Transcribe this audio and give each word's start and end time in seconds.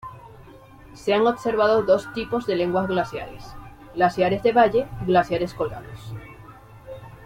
Se 0.95 1.13
han 1.13 1.27
observado 1.27 1.83
dos 1.83 2.11
tipos 2.15 2.47
de 2.47 2.55
lenguas 2.55 2.87
glaciares: 2.87 3.53
glaciares 3.93 4.41
de 4.41 4.51
valle 4.51 4.87
y 5.03 5.05
glaciares 5.05 5.53
colgados. 5.53 6.15